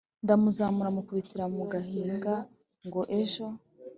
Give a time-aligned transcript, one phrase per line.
[0.23, 2.33] ndamuzamura mukubitira mu gahinga
[2.87, 3.45] ngo ejo